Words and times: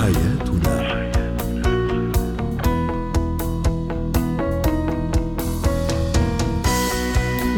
حياتنا. 0.00 1.00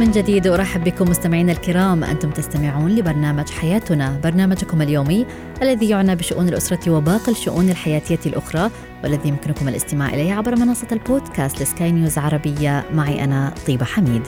من 0.01 0.11
جديد 0.11 0.47
أرحب 0.47 0.85
بكم 0.85 1.11
مستمعينا 1.11 1.53
الكرام. 1.53 2.05
أنتم 2.05 2.31
تستمعون 2.31 2.91
لبرنامج 2.91 3.51
حياتنا. 3.51 4.21
برنامجكم 4.25 4.83
اليومي 4.83 5.27
الذي 5.63 5.89
يعنى 5.89 6.17
بشؤون 6.17 6.49
الأسرة 6.49 6.91
وباقي 6.91 7.33
الشؤون 7.33 7.71
الحياتية 7.71 8.21
الأخرى 8.27 8.71
والذي 9.05 9.29
يمكنكم 9.29 9.69
الاستماع 9.69 10.09
إليه 10.09 10.35
عبر 10.35 10.57
منصة 10.57 10.89
البودكاست 10.93 11.63
لسكاي 11.63 11.93
نيوز 11.93 12.19
عربية. 12.19 12.85
معي 12.95 13.25
أنا 13.25 13.55
طيبة 13.67 13.85
حميد. 13.85 14.23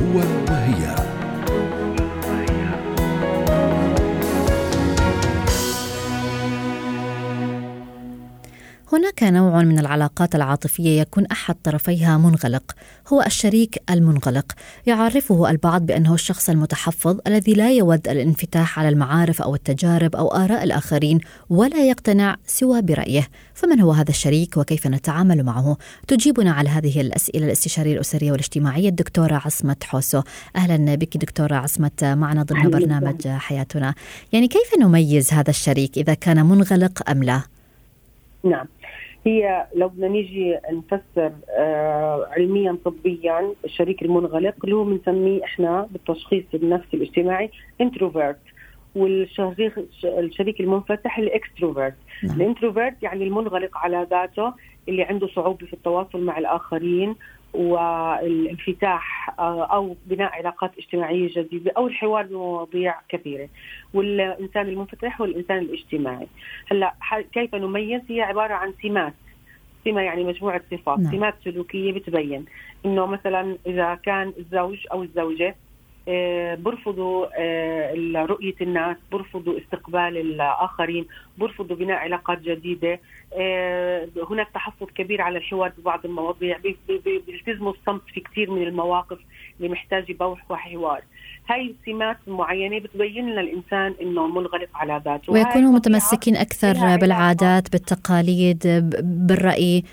هو 0.00 0.18
وهي. 0.48 1.05
هناك 8.96 9.22
نوع 9.22 9.62
من 9.62 9.78
العلاقات 9.78 10.34
العاطفية 10.34 11.00
يكون 11.00 11.26
أحد 11.26 11.54
طرفيها 11.54 12.18
منغلق 12.18 12.72
هو 13.08 13.22
الشريك 13.22 13.82
المنغلق. 13.90 14.52
يعرفه 14.86 15.50
البعض 15.50 15.86
بأنه 15.86 16.14
الشخص 16.14 16.50
المتحفظ 16.50 17.18
الذي 17.26 17.52
لا 17.52 17.72
يود 17.72 18.08
الانفتاح 18.08 18.78
على 18.78 18.88
المعارف 18.88 19.42
أو 19.42 19.54
التجارب 19.54 20.16
أو 20.16 20.28
آراء 20.28 20.64
الآخرين 20.64 21.20
ولا 21.50 21.88
يقتنع 21.88 22.36
سوى 22.46 22.82
برأيه. 22.82 23.28
فمن 23.54 23.80
هو 23.80 23.92
هذا 23.92 24.10
الشريك 24.10 24.56
وكيف 24.56 24.86
نتعامل 24.86 25.42
معه؟ 25.42 25.76
تجيبنا 26.08 26.52
على 26.52 26.68
هذه 26.68 27.00
الأسئلة 27.00 27.46
الاستشارية 27.46 27.94
الأسرية 27.94 28.32
والاجتماعية 28.32 28.88
الدكتورة 28.88 29.34
عصمت 29.44 29.84
حوسو. 29.84 30.22
أهلا 30.56 30.94
بك 30.94 31.16
دكتورة 31.16 31.54
عصمت 31.54 32.04
معنا 32.04 32.42
ضمن 32.42 32.70
برنامج 32.70 33.28
حياتنا. 33.28 33.94
يعني 34.32 34.48
كيف 34.48 34.78
نميز 34.80 35.32
هذا 35.32 35.50
الشريك 35.50 35.98
إذا 35.98 36.14
كان 36.14 36.46
منغلق 36.46 37.10
أم 37.10 37.24
لا؟ 37.24 37.55
نعم 38.44 38.66
هي 39.26 39.66
لو 39.74 39.88
بدنا 39.88 40.08
نيجي 40.08 40.58
نفسر 40.72 41.32
آه 41.50 42.26
علميا 42.30 42.78
طبيا 42.84 43.52
الشريك 43.64 44.02
المنغلق 44.02 44.54
اللي 44.64 44.76
هو 44.76 44.84
بنسميه 44.84 45.44
إحنا 45.44 45.88
بالتشخيص 45.90 46.44
النفسي 46.54 46.96
الاجتماعي 46.96 47.50
introvert 47.80 48.38
والشريك 48.96 49.72
الشريك 50.04 50.60
المنفتح 50.60 51.18
ال 51.18 51.26
extrovert 51.26 51.94
نعم. 52.24 52.36
الانتروفيرت 52.36 53.02
يعني 53.02 53.24
المنغلق 53.24 53.78
على 53.78 54.06
ذاته 54.10 54.52
اللي 54.88 55.02
عنده 55.02 55.26
صعوبة 55.26 55.66
في 55.66 55.72
التواصل 55.72 56.24
مع 56.24 56.38
الآخرين 56.38 57.14
والانفتاح 57.56 59.30
آه، 59.38 59.64
أو 59.64 59.96
بناء 60.06 60.32
علاقات 60.32 60.78
اجتماعية 60.78 61.28
جديدة 61.36 61.72
أو 61.76 61.86
الحوار 61.86 62.26
بمواضيع 62.26 62.94
كثيرة. 63.08 63.48
والإنسان 63.94 64.68
المنفتح 64.68 65.20
والإنسان 65.20 65.58
الاجتماعي. 65.58 66.26
هلأ 66.70 66.94
كيف 67.32 67.54
نميز؟ 67.54 68.02
هي 68.08 68.20
عبارة 68.22 68.54
عن 68.54 68.72
سمات. 68.82 69.14
سمة 69.84 70.00
يعني 70.00 70.24
مجموعة 70.24 70.62
صفات. 70.70 70.98
نعم. 70.98 71.12
سمات 71.12 71.34
سلوكية 71.44 71.92
بتبين 71.92 72.44
إنه 72.86 73.06
مثلا 73.06 73.58
إذا 73.66 73.94
كان 73.94 74.32
الزوج 74.38 74.78
أو 74.92 75.02
الزوجة 75.02 75.56
برفضوا 76.56 77.26
آه، 77.38 77.94
رؤية 78.16 78.54
الناس 78.60 78.96
برفضوا 79.12 79.58
استقبال 79.58 80.16
الآخرين 80.16 81.06
برفضوا 81.38 81.76
بناء 81.76 81.96
علاقات 81.96 82.40
جديدة. 82.40 83.00
آه، 83.34 84.08
هناك 84.30 84.48
تحفظ 84.54 84.86
كبير 84.86 85.22
على 85.22 85.38
الحوار 85.38 85.72
ببعض 85.78 86.00
المواضيع 86.04 86.58
بيلتزموا 87.26 87.72
الصمت 87.72 88.02
في 88.14 88.20
كثير 88.20 88.50
من 88.50 88.62
المواقف 88.62 89.18
اللي 89.58 89.68
محتاجة 89.68 90.12
بوح 90.12 90.50
وحوار 90.50 91.02
هاي 91.48 91.74
السمات 91.80 92.16
معينة 92.26 92.78
بتبين 92.78 93.30
لنا 93.30 93.40
الإنسان 93.40 93.94
إنه 94.02 94.26
منغلق 94.26 94.68
على 94.74 95.02
ذاته. 95.04 95.32
ويكونوا 95.32 95.72
متمسكين 95.72 96.36
أكثر 96.36 96.96
بالعادات 96.96 97.72
بالتقاليد 97.72 98.62
بالرأي. 99.02 99.84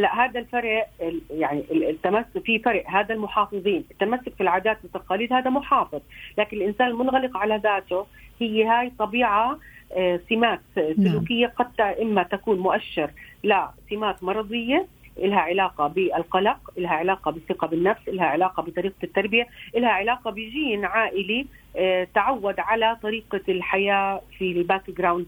لا 0.00 0.24
هذا 0.24 0.40
الفرق 0.40 0.88
يعني 1.30 1.64
التمسك 1.70 2.38
في 2.44 2.58
فرق 2.58 2.84
هذا 2.90 3.14
المحافظين 3.14 3.84
التمسك 3.90 4.34
في 4.34 4.40
العادات 4.40 4.78
والتقاليد 4.82 5.32
هذا 5.32 5.50
محافظ 5.50 6.00
لكن 6.38 6.56
الإنسان 6.56 6.86
المنغلق 6.86 7.36
على 7.36 7.56
ذاته 7.56 8.06
هي 8.40 8.64
هاي 8.64 8.92
طبيعة 8.98 9.58
آه، 9.96 10.20
سمات. 10.28 10.60
سلوكية 10.74 11.46
قد 11.46 11.80
إما 11.80 12.22
تكون 12.22 12.58
مؤشر 12.58 13.10
لسمات 13.44 14.22
مرضية 14.22 14.86
لها 15.20 15.40
علاقة 15.40 15.86
بالقلق 15.86 16.70
لها 16.76 16.90
علاقة 16.90 17.30
بالثقة 17.30 17.66
بالنفس 17.66 18.08
لها 18.08 18.24
علاقة 18.24 18.62
بطريقة 18.62 18.94
التربية 19.04 19.46
لها 19.74 19.90
علاقة 19.90 20.30
بجين 20.30 20.84
عائلي 20.84 21.46
آه، 21.76 22.08
تعود 22.14 22.60
على 22.60 22.96
طريقة 23.02 23.40
الحياة 23.48 24.22
في 24.38 24.52
ال 24.52 24.90
background 24.90 25.26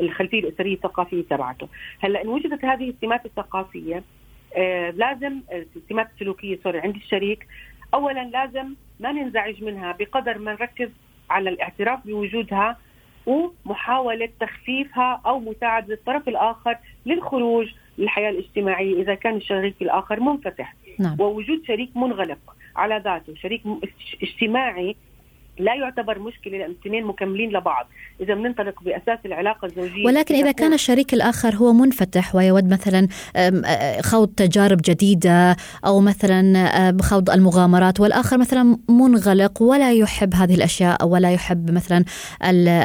الخلفية 0.00 0.40
الأسرية 0.40 0.74
الثقافية 0.74 1.22
تبعته. 1.30 1.68
هلأ 2.00 2.22
إن 2.22 2.28
وجدت 2.28 2.64
هذه 2.64 2.90
السمات 2.90 3.26
الثقافية 3.26 4.02
آه، 4.56 4.90
لازم 4.90 5.40
السمات 5.76 6.08
السلوكية 6.14 6.58
سوري 6.64 6.80
عند 6.80 6.96
الشريك 6.96 7.46
أولا 7.94 8.24
لازم 8.24 8.74
ما 9.00 9.12
ننزعج 9.12 9.64
منها 9.64 9.92
بقدر 9.92 10.38
ما 10.38 10.52
نركز 10.52 10.90
على 11.30 11.50
الاعتراف 11.50 12.06
بوجودها 12.06 12.78
ومحاولة 13.26 14.28
تخفيفها 14.40 15.20
أو 15.26 15.38
مساعدة 15.38 15.94
الطرف 15.94 16.28
الآخر 16.28 16.78
للخروج 17.06 17.68
للحياة 17.98 18.30
الاجتماعية 18.30 19.02
إذا 19.02 19.14
كان 19.14 19.36
الشريك 19.36 19.74
الآخر 19.82 20.20
منفتح 20.20 20.74
نعم. 20.98 21.16
ووجود 21.20 21.62
شريك 21.66 21.96
منغلق 21.96 22.56
على 22.76 23.02
ذاته 23.04 23.34
شريك 23.34 23.62
اجتماعي 24.22 24.96
لا 25.58 25.74
يعتبر 25.74 26.18
مشكلة 26.18 26.58
لأن 26.58 26.70
الاثنين 26.70 27.04
مكملين 27.04 27.50
لبعض، 27.50 27.86
إذا 28.20 28.34
بننطلق 28.34 28.82
بأساس 28.82 29.18
العلاقة 29.26 29.66
الزوجية 29.66 30.06
ولكن 30.06 30.34
إذا 30.34 30.52
كان 30.52 30.72
الشريك 30.72 31.14
الآخر 31.14 31.54
هو 31.54 31.72
منفتح 31.72 32.34
ويود 32.34 32.72
مثلا 32.72 33.08
خوض 34.02 34.28
تجارب 34.28 34.78
جديدة 34.84 35.56
أو 35.86 36.00
مثلا 36.00 36.96
خوض 37.02 37.30
المغامرات 37.30 38.00
والآخر 38.00 38.38
مثلا 38.38 38.78
منغلق 38.88 39.62
ولا 39.62 39.92
يحب 39.92 40.34
هذه 40.34 40.54
الأشياء 40.54 41.06
ولا 41.06 41.32
يحب 41.32 41.70
مثلا 41.70 42.04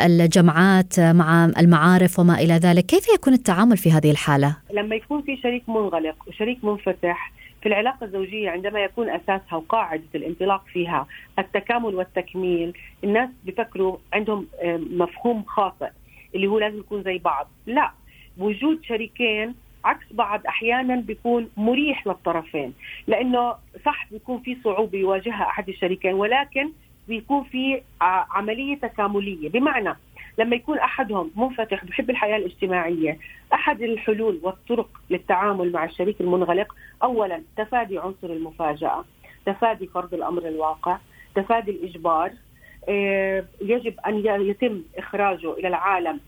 الجمعات 0.05 0.99
مع 0.99 1.45
المعارف 1.45 2.19
وما 2.19 2.39
إلى 2.39 2.53
ذلك، 2.53 2.85
كيف 2.85 3.05
يكون 3.15 3.33
التعامل 3.33 3.77
في 3.77 3.91
هذه 3.91 4.11
الحالة؟ 4.11 4.57
لما 4.73 4.95
يكون 4.95 5.21
في 5.21 5.37
شريك 5.37 5.69
منغلق 5.69 6.15
وشريك 6.27 6.63
منفتح 6.63 7.31
في 7.61 7.65
العلاقة 7.65 8.03
الزوجية 8.05 8.49
عندما 8.49 8.79
يكون 8.79 9.09
أساسها 9.09 9.55
وقاعدة 9.55 10.03
الانطلاق 10.15 10.65
فيها 10.65 11.07
التكامل 11.39 11.95
والتكميل 11.95 12.77
الناس 13.03 13.29
بفكروا 13.45 13.97
عندهم 14.13 14.47
مفهوم 14.91 15.43
خاطئ 15.43 15.89
اللي 16.35 16.47
هو 16.47 16.59
لازم 16.59 16.79
يكون 16.79 17.03
زي 17.03 17.17
بعض. 17.17 17.47
لا 17.65 17.91
وجود 18.37 18.83
شريكين 18.83 19.55
عكس 19.85 20.05
بعض 20.13 20.41
أحيانا 20.47 20.95
بيكون 20.95 21.49
مريح 21.57 22.07
للطرفين 22.07 22.73
لأنه 23.07 23.55
صح 23.85 24.07
بيكون 24.11 24.39
في 24.39 24.57
صعوبة 24.63 24.97
يواجهها 24.97 25.43
أحد 25.43 25.69
الشريكين 25.69 26.13
ولكن 26.13 26.69
بيكون 27.07 27.43
في 27.43 27.81
عملية 28.01 28.75
تكاملية. 28.75 29.49
بمعنى 29.49 29.95
لما 30.39 30.55
يكون 30.55 30.77
أحدهم 30.77 31.31
منفتح 31.35 31.85
بحب 31.85 32.09
الحياة 32.09 32.37
الاجتماعية 32.37 33.17
أحد 33.53 33.81
الحلول 33.81 34.39
والطرق 34.43 34.89
للتعامل 35.09 35.71
مع 35.71 35.85
الشريك 35.85 36.21
المنغلق 36.21 36.75
اولا 37.03 37.43
تفادي 37.57 37.99
عنصر 37.99 38.29
المفاجأة 38.29 39.05
تفادي 39.45 39.87
فرض 39.87 40.13
الأمر 40.13 40.47
الواقع 40.47 40.97
تفادي 41.35 41.71
الإجبار 41.71 42.31
آه، 42.89 43.45
يجب 43.61 43.93
أن 44.07 44.25
يتم 44.25 44.81
إخراجه 44.97 45.53
إلى 45.53 45.67
العالم 45.67 46.19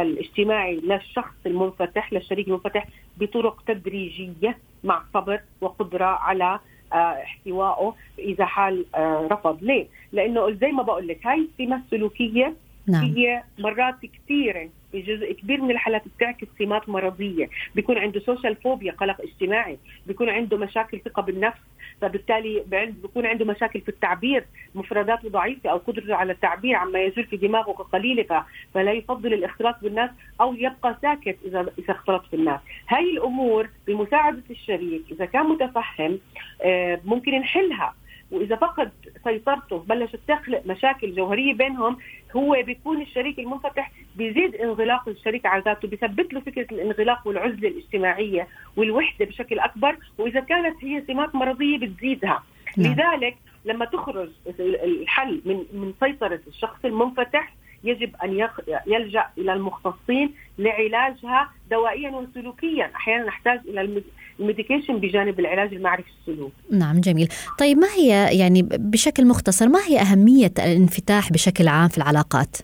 الاجتماعي 0.00 0.76
للشخص 0.76 1.34
المنفتح 1.46 2.12
للشريك 2.12 2.48
المنفتح 2.48 2.86
بطرق 3.16 3.62
تدريجية 3.66 4.58
مع 4.84 5.02
صبر 5.14 5.40
وقدرة 5.60 6.04
على 6.04 6.60
آه، 6.92 6.96
احتوائه 6.96 7.94
إذا 8.18 8.44
حال 8.44 8.84
آه، 8.94 9.28
رفض 9.32 9.58
ليه؟ 9.62 9.86
لأنه 10.12 10.50
زي 10.50 10.72
ما 10.72 10.82
بقول 10.82 11.08
لك 11.08 11.26
هاي 11.26 11.38
السمه 11.38 11.76
السلوكيه 11.76 12.54
نعم. 12.88 13.04
هي 13.04 13.42
مرات 13.58 13.94
كثيرة 14.02 14.68
جزء 14.94 15.32
كبير 15.32 15.60
من 15.60 15.70
الحالات 15.70 16.02
بتعكس 16.16 16.46
سمات 16.58 16.88
مرضية. 16.88 17.48
بيكون 17.74 17.98
عنده 17.98 18.20
سوشيال 18.20 18.56
فوبيا 18.56 18.92
قلق 18.92 19.20
اجتماعي 19.20 19.78
بيكون 20.06 20.28
عنده 20.28 20.56
مشاكل 20.56 21.00
ثقة 21.04 21.22
بالنفس 21.22 21.58
فبالتالي 22.00 22.64
بيكون 23.02 23.26
عنده 23.26 23.44
مشاكل 23.44 23.80
في 23.80 23.88
التعبير 23.88 24.44
مفرداته 24.74 25.28
ضعيفة 25.28 25.70
أو 25.70 25.76
قدرته 25.78 26.14
على 26.14 26.32
التعبير 26.32 26.74
عما 26.74 26.98
يجول 27.02 27.24
في 27.24 27.36
دماغه 27.36 27.72
قليله 27.72 28.44
فلا 28.74 28.92
يفضل 28.92 29.34
الاختلاط 29.34 29.76
بالناس 29.82 30.10
أو 30.40 30.54
يبقى 30.54 30.98
ساكت 31.02 31.36
اذا 31.44 31.60
إذا 31.78 31.90
اختلط 31.92 32.24
بالناس 32.32 32.60
هاي 32.88 33.10
الأمور 33.10 33.68
بمساعدة 33.86 34.42
الشريك 34.50 35.02
إذا 35.10 35.24
كان 35.24 35.46
متفهم 35.46 36.18
آه، 36.62 37.00
ممكن 37.04 37.32
نحلها. 37.32 37.94
وإذا 38.30 38.56
فقد 38.56 38.90
سيطرته 39.24 39.78
بلشت 39.78 40.20
تخلق 40.28 40.62
مشاكل 40.66 41.14
جوهرية 41.14 41.54
بينهم 41.54 41.96
هو 42.36 42.62
بيكون 42.66 43.02
الشريك 43.02 43.38
المنفتح 43.38 43.92
بيزيد 44.16 44.54
انغلاق 44.54 45.08
الشريك 45.08 45.46
على 45.46 45.62
ذاته 45.62 45.88
بيثبت 45.88 46.32
له 46.32 46.40
فكرة 46.40 46.66
الانغلاق 46.72 47.28
والعزلة 47.28 47.68
الاجتماعية 47.68 48.48
والوحدة 48.76 49.24
بشكل 49.26 49.58
أكبر 49.58 49.96
وإذا 50.18 50.40
كانت 50.40 50.84
هي 50.84 51.02
سمات 51.06 51.34
مرضية 51.34 51.78
بتزيدها 51.78 52.42
نعم. 52.76 52.92
لذلك 52.92 53.36
لما 53.64 53.84
تخرج 53.84 54.28
الحل 54.60 55.40
من 55.44 55.64
من 55.72 55.92
سيطرة 56.00 56.40
الشخص 56.48 56.84
المنفتح 56.84 57.54
يجب 57.84 58.12
أن 58.24 58.48
يلجأ 58.86 59.26
إلى 59.38 59.52
المختصين 59.52 60.34
لعلاجها 60.58 61.50
دوائيا 61.70 62.10
وسلوكيا، 62.10 62.90
أحيانا 62.96 63.24
نحتاج 63.26 63.60
إلى 63.68 64.02
الميديكيشن 64.40 64.96
بجانب 64.96 65.40
العلاج 65.40 65.74
المعرفي 65.74 66.08
السلوك. 66.20 66.52
نعم 66.70 67.00
جميل، 67.00 67.28
طيب 67.58 67.78
ما 67.78 67.88
هي 67.88 68.38
يعني 68.38 68.62
بشكل 68.62 69.26
مختصر 69.26 69.68
ما 69.68 69.78
هي 69.88 70.00
أهمية 70.00 70.52
الانفتاح 70.58 71.32
بشكل 71.32 71.68
عام 71.68 71.88
في 71.88 71.98
العلاقات؟ 71.98 72.56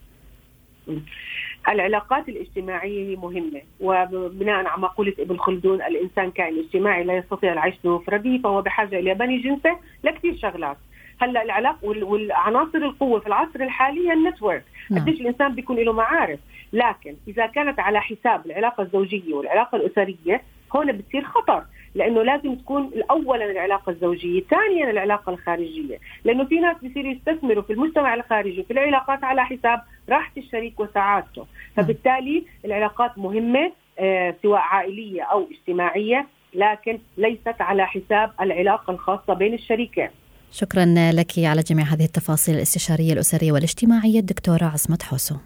العلاقات 1.69 2.29
الاجتماعية 2.29 3.17
مهمة 3.17 3.61
وبناء 3.81 4.67
على 4.67 4.83
مقولة 4.83 5.13
ابن 5.19 5.37
خلدون 5.37 5.83
الإنسان 5.83 6.31
كائن 6.31 6.59
اجتماعي 6.59 7.05
لا 7.05 7.17
يستطيع 7.17 7.53
العيش 7.53 7.75
بمفرده 7.85 8.39
فهو 8.45 8.63
بحاجة 8.63 8.99
إلى 8.99 9.15
بني 9.15 9.39
جنسه 9.39 9.79
لكثير 10.05 10.37
شغلات 10.37 10.77
هلا 11.21 11.43
العلاقه 11.43 11.79
والعناصر 11.85 12.79
القوة 12.79 13.21
في 13.21 13.27
العصر 13.27 13.61
الحالي 13.61 14.09
هي 14.09 14.13
النتورك. 14.13 14.65
نعم. 14.91 15.01
قديش 15.01 15.21
الإنسان 15.21 15.55
بيكون 15.55 15.77
له 15.77 15.93
معارف. 15.93 16.41
لكن 16.73 17.17
إذا 17.29 17.47
كانت 17.47 17.81
على 17.81 18.01
حساب 18.01 18.47
العلاقة 18.47 18.83
الزوجية 18.83 19.35
والعلاقة 19.35 19.77
الأسرية 19.77 20.43
هون 20.77 20.93
بتصير 20.93 21.25
خطر. 21.25 21.65
لأنه 21.95 22.23
لازم 22.23 22.55
تكون 22.55 22.91
اولا 23.11 23.51
العلاقة 23.51 23.91
الزوجية، 23.91 24.41
ثانيا 24.41 24.91
العلاقة 24.91 25.31
الخارجية، 25.33 25.99
لأنه 26.25 26.45
في 26.45 26.61
ناس 26.61 26.77
بيصيروا 26.83 27.13
يستثمروا 27.13 27.63
في 27.63 27.73
المجتمع 27.73 28.15
الخارجي 28.15 28.63
في 28.63 28.73
العلاقات 28.73 29.25
على 29.25 29.45
حساب 29.45 29.81
راحة 30.09 30.33
الشريك 30.37 30.81
وسعادته، 30.81 31.47
فبالتالي 31.77 32.45
العلاقات 32.65 33.19
مهمة 33.19 33.73
آه 33.99 34.35
سواء 34.43 34.61
عائلية 34.61 35.23
أو 35.23 35.49
اجتماعية 35.51 36.27
لكن 36.55 36.99
ليست 37.17 37.61
على 37.61 37.87
حساب 37.87 38.33
العلاقة 38.41 38.91
الخاصة 38.91 39.35
بين 39.35 39.55
الشريكين. 39.55 40.09
شكرا 40.53 40.85
لك 41.13 41.39
على 41.39 41.63
جميع 41.63 41.85
هذه 41.87 42.05
التفاصيل 42.05 42.55
الاستشارية 42.55 43.13
الأسرية 43.13 43.53
والاجتماعية 43.53 44.21
الدكتورة 44.21 44.65
عصمت 44.65 45.03
حوسو. 45.03 45.37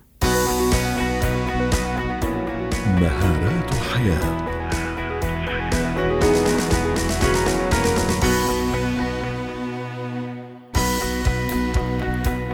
مهارات 2.86 3.74
حياه 3.74 4.48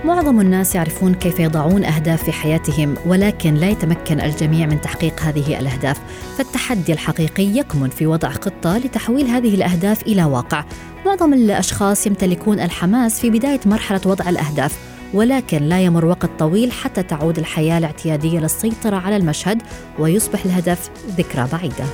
معظم 0.05 0.41
الناس 0.41 0.75
يعرفون 0.75 1.14
كيف 1.14 1.41
يضعون 1.41 1.85
أهداف 1.85 2.25
في 2.25 2.32
حياتهم 2.32 2.94
ولكن 3.06 3.55
لا 3.55 3.69
يتمكن 3.70 4.20
الجميع 4.20 4.67
من 4.67 4.81
تحقيق 4.81 5.20
هذه 5.20 5.61
الأهداف. 5.61 6.00
فالتحدي 6.38 6.93
الحقيقي 6.93 7.44
يكمن 7.44 7.88
في 7.88 8.06
وضع 8.06 8.31
خطة 8.31 8.79
لتحويل 8.79 9.26
هذه 9.26 9.55
الأهداف 9.55 10.02
إلى 10.02 10.25
واقع. 10.25 10.64
معظم 11.06 11.33
الأشخاص 11.33 12.06
يمتلكون 12.06 12.61
الحماس 12.61 13.21
في 13.21 13.31
بداية 13.31 13.61
مرحلة 13.67 14.01
وضع 14.06 14.29
الأهداف 14.29 14.79
ولكن 15.15 15.62
لا 15.62 15.81
يمر 15.81 16.05
وقت 16.05 16.31
طويل 16.39 16.73
حتى 16.73 17.03
تعود 17.03 17.39
الحياة 17.39 17.79
الاعتيادية 17.79 18.39
للسيطرة 18.39 18.97
على 18.97 19.17
المشهد 19.17 19.62
ويصبح 19.99 20.45
الهدف 20.45 20.91
ذكرى 21.19 21.49
بعيدة 21.53 21.85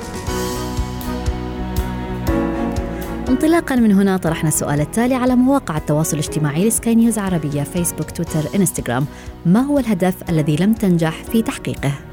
انطلاقا 3.29 3.77
من 3.77 3.93
هنا 3.93 4.17
طرحنا 4.17 4.49
السؤال 4.49 4.81
التالي 4.81 5.15
على 5.15 5.37
مواقع 5.37 5.77
التواصل 5.77 6.19
الاجتماعي 6.19 6.69
لسكاي 6.69 6.95
نيوز 6.95 7.19
عربية 7.19 7.63
فيسبوك 7.63 8.11
تويتر 8.11 8.57
إنستغرام 8.57 9.07
ما 9.47 9.61
هو 9.61 9.79
الهدف 9.79 10.15
الذي 10.29 10.57
لم 10.57 10.73
تنجح 10.73 11.25
في 11.25 11.43
تحقيقه؟ 11.43 12.10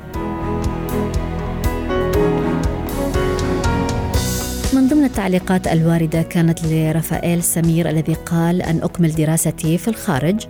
من 4.87 4.93
ضمن 4.93 5.05
التعليقات 5.05 5.67
الواردة 5.67 6.21
كانت 6.21 6.59
لرفائيل 6.63 7.43
سمير 7.43 7.89
الذي 7.89 8.13
قال 8.13 8.61
أن 8.61 8.79
أكمل 8.83 9.11
دراستي 9.11 9.77
في 9.77 9.87
الخارج. 9.87 10.47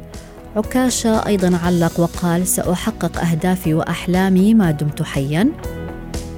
عكاشة 0.56 1.28
أيضا 1.28 1.58
علق 1.64 2.00
وقال 2.00 2.48
سأحقق 2.48 3.22
أهدافي 3.22 3.74
وأحلامي 3.74 4.54
ما 4.54 4.72
دمت 4.72 5.04
حيا. 5.04 5.50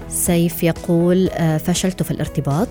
سيف 0.09 0.63
يقول 0.63 1.29
آه، 1.29 1.57
فشلت 1.57 2.03
في 2.03 2.11
الارتباط. 2.11 2.67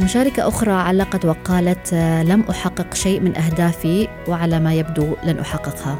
مشاركة 0.00 0.48
أخرى 0.48 0.72
علقت 0.72 1.24
وقالت 1.24 1.92
آه، 1.92 2.22
لم 2.22 2.44
أحقق 2.50 2.94
شيء 2.94 3.20
من 3.20 3.36
أهدافي 3.36 4.08
وعلى 4.28 4.60
ما 4.60 4.74
يبدو 4.74 5.16
لن 5.24 5.38
أحققها. 5.38 5.98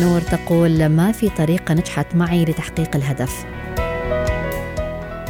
نور 0.00 0.20
تقول 0.20 0.86
ما 0.86 1.12
في 1.12 1.28
طريقة 1.28 1.74
نجحت 1.74 2.14
معي 2.14 2.44
لتحقيق 2.44 2.96
الهدف. 2.96 3.44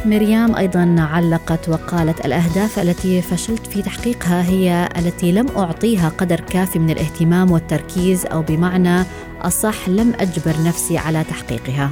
مريم 0.05 0.55
أيضا 0.55 0.95
علقت 0.99 1.69
وقالت 1.69 2.25
الأهداف 2.25 2.79
التي 2.79 3.21
فشلت 3.21 3.67
في 3.67 3.81
تحقيقها 3.81 4.43
هي 4.43 4.89
التي 4.97 5.31
لم 5.31 5.47
أعطيها 5.57 6.09
قدر 6.09 6.39
كافي 6.39 6.79
من 6.79 6.89
الاهتمام 6.89 7.51
والتركيز 7.51 8.25
أو 8.25 8.41
بمعنى 8.41 9.03
أصح 9.41 9.89
لم 9.89 10.13
أجبر 10.19 10.53
نفسي 10.65 10.97
على 10.97 11.23
تحقيقها. 11.23 11.91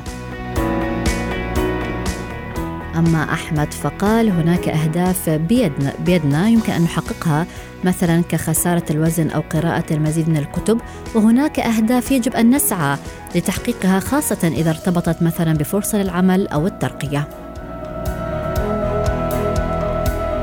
أما 2.95 3.33
أحمد 3.33 3.73
فقال 3.73 4.29
هناك 4.29 4.69
أهداف 4.69 5.29
بيدنا, 5.29 5.93
بيدنا 6.05 6.49
يمكن 6.49 6.73
أن 6.73 6.81
نحققها 6.81 7.45
مثلا 7.83 8.23
كخسارة 8.29 8.83
الوزن 8.89 9.29
أو 9.29 9.41
قراءة 9.41 9.93
المزيد 9.93 10.29
من 10.29 10.37
الكتب 10.37 10.81
وهناك 11.15 11.59
أهداف 11.59 12.11
يجب 12.11 12.33
أن 12.33 12.55
نسعى 12.55 12.97
لتحقيقها 13.35 13.99
خاصة 13.99 14.47
إذا 14.47 14.69
ارتبطت 14.69 15.23
مثلا 15.23 15.53
بفرصة 15.53 15.97
للعمل 15.97 16.47
أو 16.47 16.67
الترقية. 16.67 17.48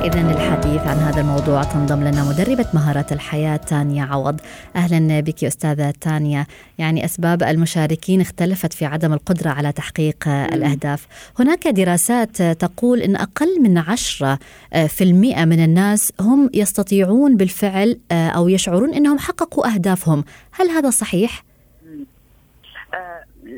إذا 0.07 0.23
للحديث 0.23 0.81
عن 0.81 0.97
هذا 0.97 1.21
الموضوع 1.21 1.63
تنضم 1.63 2.05
لنا 2.05 2.25
مدربة 2.25 2.67
مهارات 2.75 3.13
الحياة 3.13 3.57
تانيا 3.57 4.05
عوض. 4.05 4.41
أهلا 4.77 5.21
بك 5.21 5.45
أستاذة 5.45 5.95
تانيا. 6.01 6.47
يعني 6.79 7.05
أسباب 7.05 7.43
المشاركين 7.43 8.21
اختلفت 8.21 8.73
في 8.73 8.85
عدم 8.85 9.13
القدرة 9.13 9.51
على 9.51 9.73
تحقيق 9.73 10.29
الأهداف. 10.29 11.07
هناك 11.39 11.69
دراسات 11.69 12.43
تقول 12.43 13.01
أن 13.01 13.17
أقل 13.17 13.63
من 13.63 13.79
عشرة 13.79 14.39
في 14.89 15.05
المئة 15.05 15.45
من 15.45 15.65
الناس 15.65 16.13
هم 16.21 16.51
يستطيعون 16.55 17.37
بالفعل 17.37 17.99
أو 18.13 18.49
يشعرون 18.49 18.95
أنهم 18.95 19.19
حققوا 19.19 19.75
أهدافهم. 19.75 20.25
هل 20.53 20.71
هذا 20.71 20.91
صحيح؟ 20.91 21.45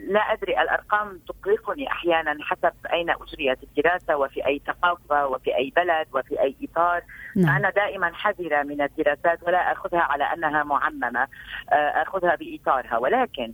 لا 0.07 0.21
أدري 0.21 0.61
الأرقام 0.63 1.21
تقلقني 1.29 1.89
أحيانا 1.91 2.37
حسب 2.41 2.73
أين 2.93 3.11
اجريت 3.11 3.59
الدراسة 3.63 4.17
وفي 4.17 4.47
أي 4.47 4.61
ثقافه 4.67 5.27
وفي 5.27 5.57
أي 5.57 5.73
بلد 5.77 6.07
وفي 6.15 6.41
أي 6.41 6.55
إطار 6.63 7.03
نعم. 7.37 7.57
أنا 7.57 7.71
دائما 7.71 8.13
حذرة 8.15 8.63
من 8.63 8.81
الدراسات 8.81 9.43
ولا 9.43 9.73
أخذها 9.73 10.01
على 10.01 10.25
أنها 10.25 10.65
معممة 10.65 11.27
آه، 11.73 12.03
أخذها 12.03 12.35
بإطارها 12.35 12.99
ولكن 12.99 13.53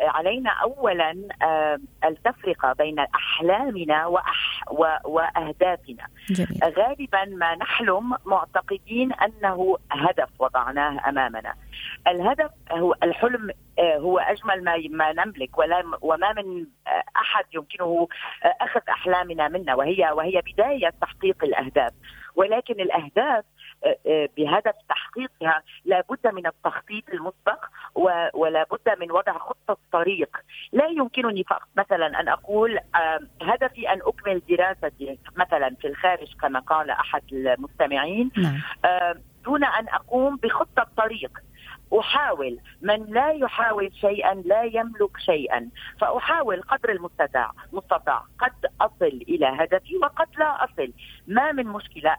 علينا 0.00 0.50
اولا 0.50 1.28
آه، 1.42 1.78
التفرقة 2.04 2.72
بين 2.72 2.98
أحلامنا 2.98 4.06
وأح 4.06 4.62
وأهدافنا. 5.04 6.06
جميل. 6.30 6.74
غالبا 6.76 7.24
ما 7.24 7.54
نحلم 7.54 8.14
معتقدين 8.26 9.12
أنه 9.12 9.76
هدف 9.92 10.28
وضعناه 10.38 11.08
أمامنا. 11.08 11.54
الهدف 12.08 12.50
هو 12.72 12.94
الحلم 13.02 13.50
آه، 13.78 13.96
هو 13.98 14.18
أجمل 14.18 14.64
ما 14.64 14.76
ما 14.90 15.12
نملك 15.12 15.58
ولا 15.58 15.82
وما 16.00 16.32
من 16.32 16.66
أحد 17.16 17.44
يمكنه 17.52 18.08
أخذ 18.44 18.80
أحلامنا 18.88 19.48
منا 19.48 19.74
وهي 19.74 20.10
وهي 20.12 20.42
بداية 20.52 20.92
تحقيق 21.00 21.44
الأهداف. 21.44 21.92
ولكن 22.34 22.80
الأهداف 22.80 23.44
بهدف 24.36 24.74
تحقيقها 24.88 25.62
لابد 25.84 26.26
من 26.26 26.46
التخطيط 26.46 27.04
المسبق 27.12 27.64
ولا 28.34 28.66
بد 28.70 29.00
من 29.00 29.10
وضع 29.10 29.38
خطة 29.38 29.76
طريق 29.92 30.36
لا 30.72 30.86
يمكنني 30.86 31.44
فقط 31.44 31.68
مثلا 31.76 32.20
أن 32.20 32.28
أقول 32.28 32.78
هدفي 33.42 33.92
أن 33.92 34.00
أكمل 34.02 34.42
دراستي 34.48 35.18
مثلا 35.36 35.76
في 35.80 35.86
الخارج 35.86 36.36
كما 36.40 36.60
قال 36.60 36.90
أحد 36.90 37.22
المستمعين. 37.32 38.30
نعم. 38.36 38.60
دون 39.44 39.64
أن 39.64 39.88
أقوم 39.88 40.36
بخطة 40.36 40.86
طريق 40.96 41.30
أحاول 41.98 42.58
من 42.80 43.04
لا 43.04 43.30
يحاول 43.30 43.90
شيئا 43.94 44.34
لا 44.34 44.62
يملك 44.62 45.16
شيئا. 45.18 45.70
فأحاول 46.00 46.62
قدر 46.62 46.90
المستطاع 46.92 47.50
مستطاع 47.72 48.22
قد 48.38 48.66
أصل 48.80 49.22
إلى 49.28 49.46
هدفي 49.46 49.96
وقد 49.96 50.28
لا 50.38 50.64
أصل. 50.64 50.92
ما 51.26 51.52
من 51.52 51.66
مشكلة 51.66 52.16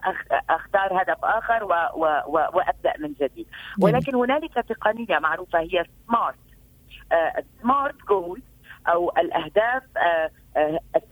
أختار 0.49 1.01
هدف 1.01 1.25
آخر 1.25 1.63
و 1.63 1.73
و 1.95 2.05
و 2.27 2.47
وأبدأ 2.53 2.93
من 2.99 3.13
جديد. 3.13 3.47
ولكن 3.81 4.15
هنالك 4.15 4.53
تقنية 4.53 5.19
معروفة 5.19 5.59
هي 5.59 5.85
سمارت 6.07 6.35
سمارت 7.61 7.95
جولز 8.09 8.43
أو 8.87 9.11
الأهداف 9.17 9.83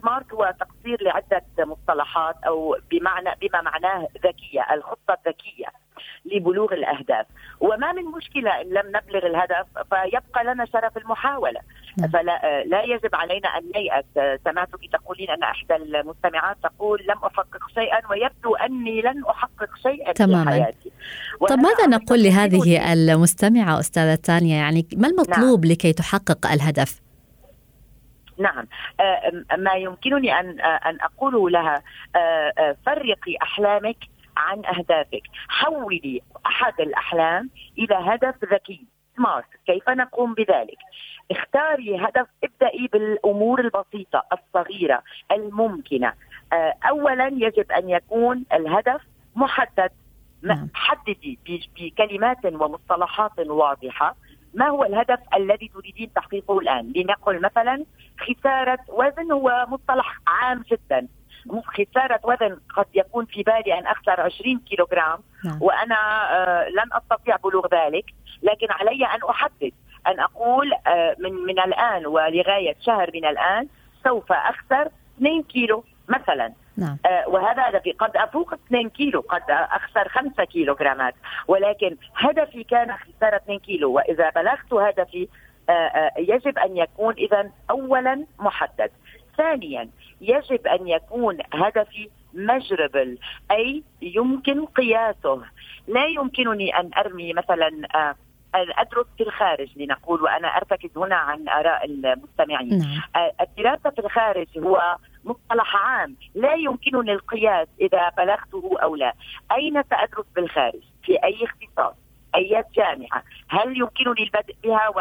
سمارت 0.01 0.33
هو 0.33 0.53
تقصير 0.59 1.03
لعدة 1.03 1.45
مصطلحات 1.59 2.35
أو 2.47 2.77
بمعنى 2.91 3.29
بما 3.41 3.61
معناه 3.61 4.07
ذكية 4.23 4.65
الخطة 4.73 5.17
الذكية. 5.25 5.67
لبلوغ 6.25 6.73
الأهداف 6.73 7.25
وما 7.59 7.91
من 7.91 8.03
مشكلة 8.05 8.61
إن 8.61 8.67
لم 8.67 8.87
نبلغ 8.87 9.25
الهدف 9.25 9.65
فيبقى 9.89 10.43
لنا 10.43 10.65
شرف 10.65 10.97
المحاولة. 10.97 11.59
فلا 12.13 12.63
لا 12.65 12.83
يجب 12.83 13.15
علينا 13.15 13.47
أن 13.47 13.63
نيأس 13.75 14.39
سمعتك 14.45 14.79
تقولين 14.93 15.29
أن 15.29 15.43
إحدى 15.43 15.75
المستمعات 15.75 16.57
تقول 16.63 16.99
لم 17.09 17.17
أحقق 17.25 17.69
شيئا 17.73 17.99
ويبدو 18.09 18.55
أني 18.55 19.01
لن 19.01 19.23
أحقق 19.29 19.69
شيئا 19.83 20.13
تماما. 20.13 20.43
في 20.43 20.49
حياتي 20.49 20.91
طب 21.49 21.57
ماذا 21.57 21.87
نقول 21.87 22.23
لهذه 22.23 22.93
المستمعة 22.93 23.79
أستاذة 23.79 24.15
تانيا 24.15 24.57
يعني 24.57 24.87
ما 24.95 25.07
المطلوب 25.07 25.65
نعم. 25.65 25.71
لكي 25.71 25.93
تحقق 25.93 26.47
الهدف؟ 26.51 27.01
نعم 28.37 28.67
ما 29.57 29.73
يمكنني 29.73 30.39
أن 30.39 30.59
أن 30.61 30.97
أقوله 31.01 31.49
لها 31.49 31.83
فرقي 32.85 33.35
أحلامك 33.43 33.97
عن 34.39 34.65
أهدافك. 34.65 35.23
حولي 35.47 36.21
أحد 36.45 36.79
الأحلام 36.79 37.49
إلى 37.77 37.95
هدف 37.95 38.35
ذكي 38.53 38.85
سمارت 39.15 39.45
كيف 39.65 39.89
نقوم 39.89 40.33
بذلك؟ 40.33 40.77
اختاري 41.31 41.97
هدف 41.97 42.27
ابدأي 42.43 42.87
بالأمور 42.93 43.59
البسيطة 43.59 44.23
الصغيرة 44.33 45.03
الممكنة. 45.31 46.13
أولا 46.89 47.27
يجب 47.27 47.71
أن 47.71 47.89
يكون 47.89 48.45
الهدف 48.53 49.01
محدد. 49.35 49.91
نعم. 50.41 50.69
حددي 50.73 51.39
بكلمات 51.79 52.45
ومصطلحات 52.45 53.39
واضحة. 53.39 54.15
ما 54.53 54.67
هو 54.67 54.83
الهدف 54.83 55.19
الذي 55.35 55.67
تريدين 55.67 56.13
تحقيقه 56.13 56.59
الآن؟ 56.59 56.93
لنقل 56.95 57.41
مثلا 57.41 57.85
خسارة 58.19 58.79
وزن 58.87 59.31
هو 59.31 59.65
مصطلح 59.69 60.19
عام 60.27 60.63
جدا. 60.71 61.07
خسارة 61.65 62.19
وزن 62.23 62.59
قد 62.75 62.85
يكون 62.93 63.25
في 63.25 63.43
بالي 63.43 63.79
أن 63.79 63.87
أخسر 63.87 64.21
20 64.21 64.59
كيلوغرام 64.59 65.19
نعم. 65.45 65.57
وأنا 65.61 65.95
آه 66.31 66.69
لن 66.69 66.93
أستطيع 66.93 67.35
بلوغ 67.35 67.67
ذلك 67.67 68.05
لكن 68.43 68.67
علي 68.69 69.05
أن 69.05 69.19
أحدد 69.29 69.71
أن 70.07 70.19
أقول 70.19 70.73
آه 70.87 71.15
من 71.19 71.33
من 71.33 71.59
الآن 71.59 72.05
ولغاية 72.05 72.75
شهر 72.81 73.11
من 73.13 73.25
الآن 73.25 73.67
سوف 74.03 74.31
أخسر 74.31 74.89
2 75.17 75.43
كيلو 75.43 75.83
مثلا 76.07 76.53
نعم. 76.77 76.97
آه 77.05 77.29
وهذا 77.29 77.69
هدفي 77.69 77.91
قد 77.91 78.17
أفوق 78.17 78.53
2 78.53 78.89
كيلو 78.89 79.19
قد 79.19 79.43
أخسر 79.49 80.07
5 80.09 80.43
كيلو 80.43 80.75
جرامات 80.75 81.15
ولكن 81.47 81.95
هدفي 82.15 82.63
كان 82.63 82.93
خسارة 82.93 83.35
2 83.35 83.59
كيلو 83.59 83.91
وإذا 83.91 84.29
بلغت 84.29 84.73
هدفي 84.73 85.27
يجب 86.17 86.57
أن 86.57 86.77
يكون 86.77 87.13
اذا 87.13 87.51
اولا 87.69 88.25
محدد 88.39 88.91
ثانيا 89.39 89.89
يجب 90.21 90.67
أن 90.67 90.87
يكون 90.87 91.37
هدفي 91.53 92.09
مجربل 92.33 93.17
أي 93.51 93.83
يمكن 94.01 94.65
قياسه. 94.65 95.41
لا 95.87 96.05
يمكنني 96.05 96.79
أن 96.79 96.89
أرمي 96.97 97.33
مثلا 97.33 97.69
آه 97.95 98.15
ادرس 98.55 99.05
في 99.17 99.23
الخارج 99.23 99.69
لنقول 99.75 100.21
وأنا 100.21 100.47
أرتكز 100.47 100.97
هنا 100.97 101.15
عن 101.15 101.49
آراء 101.49 101.85
المستمعين. 101.85 102.79
نعم. 102.79 103.01
آه، 103.15 103.31
الدراسة 103.41 103.89
في 103.89 103.99
الخارج 103.99 104.47
هو 104.57 104.97
مصطلح 105.23 105.75
عام. 105.75 106.15
لا 106.35 106.53
يمكنني 106.53 107.11
القياس 107.11 107.67
إذا 107.81 108.09
بلغته 108.17 108.77
أو 108.83 108.95
لا. 108.95 109.13
أين 109.51 109.83
سادرس 109.83 110.25
بالخارج 110.35 110.81
في 111.03 111.23
أي 111.23 111.37
اختصاص؟ 111.43 111.95
اي 112.35 112.63
جامعة. 112.75 113.23
هل 113.49 113.77
يمكنني 113.77 114.23
البدء 114.23 114.55
بها 114.63 114.93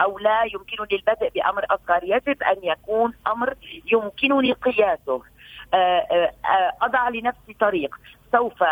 أو 0.00 0.18
لا؟ 0.18 0.42
يمكنني 0.44 1.00
البدء 1.00 1.28
بأمر 1.34 1.66
أصغر. 1.70 2.00
يجب 2.02 2.42
أن 2.42 2.56
يكون 2.62 3.12
أمر 3.26 3.54
يمكنني 3.92 4.52
قياسه 4.52 5.22
آه، 5.74 5.76
آه، 5.76 6.32
أضع 6.82 7.08
لنفسي 7.08 7.54
طريق. 7.60 7.96
سوف 8.32 8.62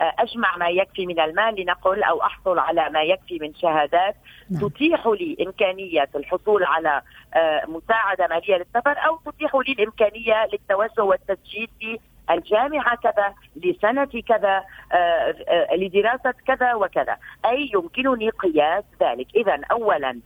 أجمع 0.00 0.56
ما 0.56 0.68
يكفي 0.68 1.06
من 1.06 1.20
المال 1.20 1.60
لنقل 1.60 2.02
أو 2.02 2.22
أحصل 2.22 2.58
على 2.58 2.90
ما 2.90 3.02
يكفي 3.02 3.38
من 3.38 3.54
شهادات 3.54 4.16
نعم. 4.50 4.68
تتيح 4.68 5.06
لي 5.06 5.36
امكانيه 5.40 6.08
الحصول 6.14 6.64
على 6.64 7.02
آه، 7.34 7.64
مساعدة 7.66 8.26
مالية 8.26 8.56
للسفر 8.56 8.98
أو 9.06 9.16
تتيح 9.16 9.54
لي 9.54 9.72
الإمكانية 9.72 10.46
للتوسع 10.52 11.02
والتسجيل 11.02 11.68
في 11.80 11.98
الجامعة 12.30 12.96
كذا 12.96 13.34
لسنة 13.56 14.22
كذا 14.28 14.64
آه، 14.92 15.34
آه، 15.48 15.76
لدراسة 15.76 16.34
كذا 16.46 16.74
وكذا. 16.74 17.16
أي 17.46 17.70
يمكنني 17.74 18.30
قياس 18.30 18.84
ذلك. 19.02 19.26
إذا 19.36 19.60
أولا 19.72 20.20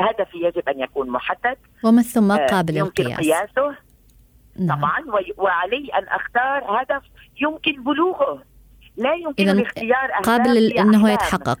هدفي 0.00 0.38
يجب 0.38 0.68
أن 0.68 0.80
يكون 0.80 1.10
محدد. 1.10 1.56
ومن 1.84 2.02
ثم 2.02 2.36
قابل 2.36 2.76
يمكن 2.76 3.06
القياس. 3.06 3.20
قياسه. 3.20 3.76
نعم. 4.58 4.78
طبعا 4.78 5.04
وعلي 5.36 5.90
أن 5.98 6.08
أختار 6.08 6.82
هدف 6.82 7.02
يمكن 7.40 7.82
بلوغه. 7.82 8.42
لا 8.96 9.14
يمكن 9.14 9.60
اختيار 9.60 10.10
قابل 10.10 10.72
إنه 10.72 11.10
يتحقق. 11.10 11.58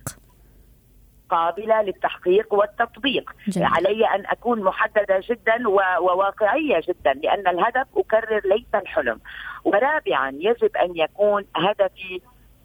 قابلة 1.30 1.82
للتحقيق 1.82 2.54
والتطبيق. 2.54 3.30
جميل. 3.48 3.68
علي 3.72 4.06
أن 4.06 4.26
أكون 4.26 4.62
محددة 4.62 5.20
جدا 5.30 5.68
وواقعية 6.00 6.80
جدا 6.88 7.12
لأن 7.12 7.48
الهدف 7.48 7.86
أكرر 7.96 8.40
ليس 8.44 8.74
الحلم. 8.74 9.20
ورابعا 9.64 10.30
يجب 10.34 10.76
أن 10.76 10.96
يكون 10.96 11.44
هدفي 11.56 12.20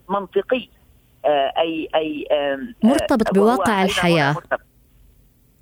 منطقي. 0.08 0.68
آه، 1.24 1.52
اي 1.58 1.88
أي 1.94 2.26
مرتبط 2.82 3.34
بواقع 3.34 3.82
الحياة. 3.82 4.32
مرتبط. 4.32 4.60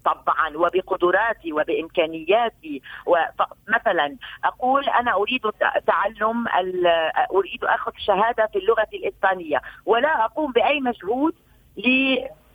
طبعا 0.05 0.57
وبقدراتي 0.57 1.53
وبإمكانياتي. 1.53 2.83
مثلا 3.69 4.17
أقول 4.45 4.89
أنا 4.89 5.15
أريد 5.15 5.41
تعلم 5.87 6.49
أريد 7.35 7.65
أخذ 7.65 7.93
شهادة 7.99 8.47
في 8.53 8.59
اللغة 8.59 8.87
الإسبانية 8.95 9.63
ولا 9.87 10.25
أقوم 10.25 10.53
بأي 10.53 10.81
مجهود 10.81 11.35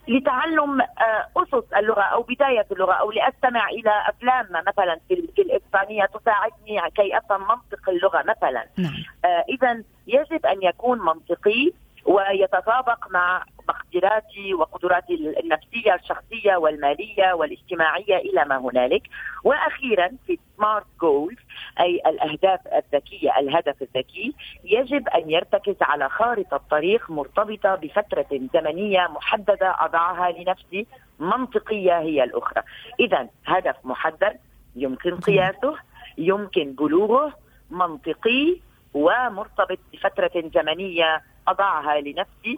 لتعلم 0.08 0.82
آه، 0.82 1.28
أسس 1.38 1.74
اللغة 1.78 2.02
أو 2.02 2.22
بداية 2.22 2.66
اللغة 2.72 2.94
أو 2.94 3.12
لأستمع 3.12 3.70
إلى 3.70 3.92
أفلام 4.10 4.46
مثلا 4.68 5.00
في 5.08 5.42
الاسبانيه 5.42 6.06
تساعدني 6.06 6.92
كي 6.96 7.18
أفهم 7.18 7.42
منطق 7.42 7.90
اللغة 7.90 8.24
مثلا 8.28 8.66
نعم. 8.78 8.94
آه، 9.26 9.46
اذا 9.50 9.84
يجب 10.08 10.46
أن 10.46 10.64
يكون 10.64 11.00
منطقي 11.00 11.72
ويتطابق 12.06 13.12
مع 13.12 13.44
مقدراتي 13.70 14.54
وقدراتي 14.54 15.14
النفسية 15.14 15.96
الشخصية 15.96 16.56
والمالية 16.56 17.34
والاجتماعية 17.34 18.18
إلى 18.18 18.46
ما 18.46 18.58
هنالك 18.58 19.02
وأخيرا 19.44 20.10
في 20.28 20.40
سمارت 20.58 20.86
جولز 21.02 21.38
أي 21.80 22.02
الأهداف 22.06 22.60
الذكية 22.68 23.40
الهدف 23.40 23.82
الذكي 23.82 24.34
يجب 24.64 25.08
أن 25.08 25.32
يرتكز 25.32 25.76
على 25.82 26.10
خارطة 26.10 26.62
طريق 26.72 27.12
مرتبطة 27.12 27.76
بفترة 27.76 28.28
زمنية 28.54 29.08
محددة 29.08 29.76
أضعها 29.80 30.32
لنفسي 30.32 30.88
منطقية 31.20 32.00
هي 32.00 32.24
الأخرى. 32.24 32.64
اذا 33.00 33.28
هدف 33.46 33.76
محدد 33.84 34.40
يمكن 34.76 35.16
قياسه 35.16 35.76
يمكن 36.18 36.72
بلوغه 36.74 37.34
منطقي 37.72 38.58
ومرتبط 38.94 39.80
بفترة 39.94 40.44
زمنية 40.56 41.22
أضعها 41.48 42.02
لنفسي 42.02 42.58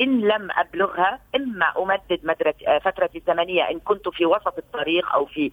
إن 0.00 0.20
لم 0.20 0.48
أبلغها 0.50 1.18
إما 1.36 1.66
أمدد 1.78 2.20
مدرة 2.22 2.54
آه، 2.68 2.78
فترة 2.78 3.10
الزمنية 3.16 3.62
إن 3.70 3.78
كنت 3.78 4.08
في 4.08 4.26
وسط 4.26 4.58
الطريق 4.58 5.12
أو 5.14 5.26
في 5.26 5.50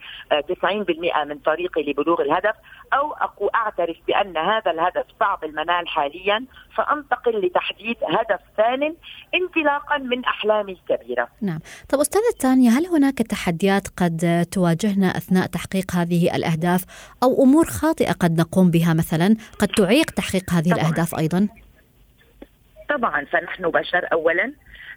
90% 0.50 1.16
آه، 1.16 1.24
من 1.24 1.38
طريقي 1.38 1.84
لبلوغ 1.84 2.22
الهدف 2.22 2.56
أو 2.94 3.14
أقو 3.14 3.48
أعترف 3.48 3.98
بأن 4.08 4.38
هذا 4.38 4.72
الهدف 4.72 5.06
صعب 5.20 5.44
المنال 5.44 5.88
حاليا 5.88 6.46
فأنتقل 6.76 7.46
لتحديد 7.46 7.98
هدف 8.04 8.40
ثان 8.58 8.96
انطلاقا 9.36 9.98
من 9.98 10.26
أحلامي 10.26 10.72
الكبيرة 10.72 11.28
نعم 11.42 11.60
طب 11.90 12.00
أستاذة 12.00 12.34
تانيا 12.40 12.72
هل 12.72 12.86
هناك 12.86 13.18
تحديات 13.18 13.88
قد 13.98 14.48
تواجهنا 14.52 15.08
أثناء 15.08 15.46
تحقيق 15.46 15.96
هذه 15.96 16.36
الأهداف 16.36 16.86
أو 17.24 17.44
أمور 17.44 17.66
خاطئة 17.66 18.12
قد 18.12 18.40
نقوم 18.40 18.72
بها 18.72 18.94
مثلا 18.94 19.36
قد 19.60 19.68
تعيق 19.68 20.12
تحقيق 20.12 20.52
هذه 20.52 20.70
طبعا. 20.70 20.82
الأهداف 20.82 21.16
أيضا؟ 21.20 21.48
طبعا 22.98 23.26
فنحن 23.26 23.70
بشر 23.70 24.08
اولا 24.14 24.54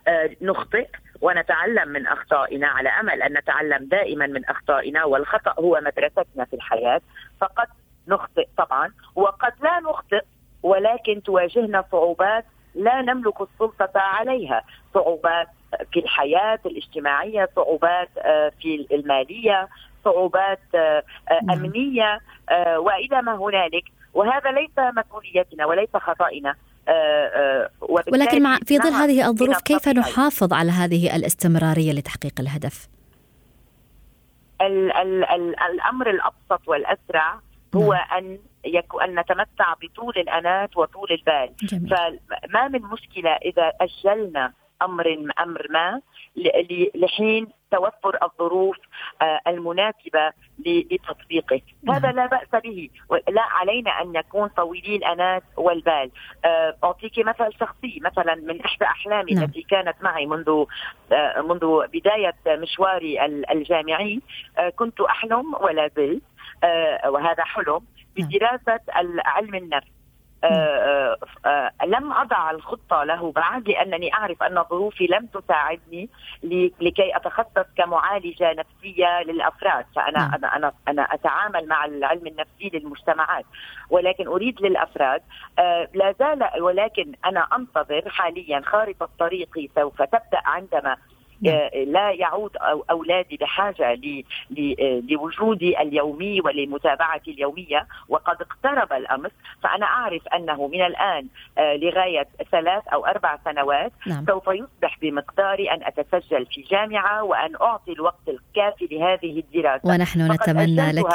آه، 0.08 0.30
نخطئ 0.42 0.88
ونتعلم 1.20 1.88
من 1.88 2.06
أخطائنا 2.06 2.66
على 2.66 2.88
أمل 2.88 3.22
أن 3.22 3.38
نتعلم 3.38 3.88
دائما 3.88 4.26
من 4.26 4.44
أخطائنا 4.44 5.04
والخطأ 5.04 5.54
هو 5.58 5.80
مدرستنا 5.84 6.44
في 6.44 6.56
الحياة. 6.56 7.00
فقد 7.40 7.66
نخطئ 8.08 8.46
طبعا 8.56 8.92
وقد 9.14 9.52
لا 9.62 9.80
نخطئ 9.80 10.22
ولكن 10.62 11.22
تواجهنا 11.22 11.84
صعوبات 11.92 12.44
لا 12.74 13.02
نملك 13.02 13.40
السلطة 13.40 14.00
عليها. 14.00 14.62
صعوبات 14.94 15.48
في 15.92 16.00
الحياة 16.00 16.58
الاجتماعية 16.66 17.48
صعوبات 17.56 18.08
آه، 18.18 18.52
في 18.60 18.86
المالية 18.92 19.68
صعوبات 20.04 20.60
آه، 20.74 21.02
نعم. 21.42 21.58
أمنية 21.58 22.20
وإلى 22.76 23.22
ما 23.22 23.34
هنالك. 23.34 23.84
وهذا 24.14 24.50
ليس 24.50 24.78
مسؤوليتنا 24.78 25.66
وليس 25.66 25.96
خطأنا. 25.96 26.54
ولكن 28.12 28.42
مع 28.42 28.58
في 28.66 28.78
ظل 28.78 28.92
هذه 28.92 29.28
الظروف 29.28 29.62
كيف 29.62 29.88
نحافظ 29.88 30.52
على 30.52 30.70
هذه 30.70 31.16
الاستمرارية 31.16 31.92
لتحقيق 31.92 32.40
الهدف؟ 32.40 32.88
ال 34.60 34.92
ال 34.92 35.24
ال 35.24 35.60
الأمر 35.60 36.10
الأبسط 36.10 36.68
والأسرع 36.68 37.40
هو 37.76 37.92
نعم. 37.92 38.18
أن 38.18 38.38
يكون 38.64 39.02
أن 39.02 39.20
نتمتع 39.20 39.74
بطول 39.82 40.14
الأنات 40.16 40.76
وطول 40.76 41.08
البال 41.12 41.54
جميل. 41.62 41.90
فما 41.90 42.68
من 42.68 42.82
مشكلة 42.82 43.30
إذا 43.30 43.72
أجلنا 43.80 44.52
أمر 44.82 45.26
أمر 45.40 45.66
ما 45.70 46.00
لحين 46.94 47.46
توفر 47.70 48.18
الظروف 48.22 48.76
آه، 49.22 49.40
المناسبة 49.46 50.32
لتطبيقه، 50.66 51.60
هذا 51.88 52.12
لا 52.12 52.26
بأس 52.26 52.62
به، 52.62 52.90
لا 53.28 53.42
علينا 53.42 53.90
أن 53.90 54.12
نكون 54.12 54.48
طويلي 54.48 54.96
الانات 54.96 55.42
والبال. 55.56 56.10
آه، 56.44 56.76
أعطيك 56.84 57.18
مثل 57.18 57.52
شخصي 57.60 58.00
مثلا 58.04 58.34
من 58.34 58.60
إحدى 58.60 58.84
أحلامي 58.84 59.32
نعم. 59.32 59.44
التي 59.44 59.62
كانت 59.62 59.96
معي 60.02 60.26
منذ 60.26 60.64
آه، 61.12 61.40
منذ 61.40 61.86
بداية 61.92 62.34
مشواري 62.46 63.24
الجامعي 63.50 64.20
كنت 64.76 65.00
أحلم 65.00 65.54
ولا 65.60 65.90
زلت 65.96 66.22
وهذا 67.08 67.44
حلم 67.44 67.80
نعم. 68.18 68.28
بدراسة 68.28 68.80
علم 69.24 69.54
النفس 69.54 69.97
آه، 70.44 70.46
آه، 70.46 71.16
آه، 71.48 71.86
لم 71.86 72.12
أضع 72.12 72.50
الخطة 72.50 73.04
له 73.04 73.32
بعد 73.32 73.68
لأنني 73.68 74.14
أعرف 74.14 74.42
أن 74.42 74.64
ظروفي 74.70 75.06
لم 75.06 75.26
تساعدني 75.26 76.08
لكي 76.80 77.16
اتخصص 77.16 77.66
كمعالجة 77.76 78.52
نفسية 78.52 79.22
للأفراد 79.22 79.84
فانا 79.96 80.18
نعم. 80.18 80.34
أنا 80.34 80.56
أنا 80.56 80.72
أنا 80.88 81.02
أتعامل 81.02 81.68
مع 81.68 81.84
العلم 81.84 82.26
النفسي 82.26 82.70
للمجتمعات 82.72 83.44
ولكن 83.90 84.26
أريد 84.26 84.60
للأفراد 84.60 85.22
لا 85.94 86.14
زال 86.18 86.62
ولكن 86.62 87.12
أنا 87.24 87.46
أنتظر 87.56 88.08
حاليا 88.08 88.60
خارطة 88.60 89.08
طريقي 89.18 89.68
سوف 89.74 90.02
تبدأ 90.02 90.40
عندما 90.44 90.96
لا 91.86 92.10
يعود 92.10 92.50
أولادي 92.90 93.36
بحاجة 93.36 94.00
لوجودي 95.10 95.82
اليومي 95.82 96.40
ولمتابعتي 96.40 97.30
اليومية 97.30 97.86
وقد 98.08 98.36
اقترب 98.40 98.92
الامس 98.92 99.30
فأنا 99.62 99.86
أعرف 99.86 100.28
أنه 100.28 100.68
من 100.68 100.82
الآن 100.82 101.26
آه، 101.58 101.76
لغاية 101.76 102.26
ثلاث 102.52 102.88
أو 102.88 103.06
أربع 103.06 103.38
سنوات 103.44 103.92
نعم. 104.06 104.24
سوف 104.26 104.48
يصبح 104.48 104.98
بمقداري 105.02 105.70
أن 105.70 105.80
أتسجل 105.82 106.46
في 106.46 106.62
جامعة 106.70 107.22
وأن 107.22 107.56
أعطي 107.60 107.92
الوقت 107.92 108.28
الكافي 108.28 108.88
لهذه 108.94 109.38
الدراسة. 109.38 109.88
ونحن 109.88 110.32
نتمنى 110.32 110.92
لك 110.92 111.06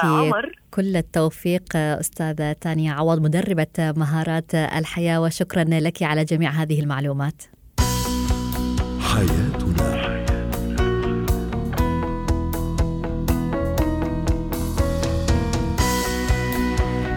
كل 0.71 0.97
التوفيق 0.97 1.75
أستاذة 1.75 2.53
تانيا 2.53 2.93
عوض 2.93 3.21
مدربة 3.21 3.93
مهارات 3.97 4.55
الحياة. 4.55 5.21
وشكرا 5.21 5.63
لك 5.63 6.03
على 6.03 6.23
جميع 6.23 6.49
هذه 6.49 6.79
المعلومات. 6.79 7.43
حياتنا 9.13 9.92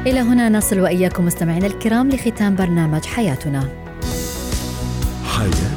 إلى 0.06 0.20
هنا 0.20 0.48
نصل 0.48 0.80
وإياكم 0.80 1.24
مستمعينا 1.24 1.66
الكرام 1.66 2.08
لختام 2.08 2.54
برنامج 2.54 3.04
حياتنا. 3.04 3.68
حياتنا 5.24 5.75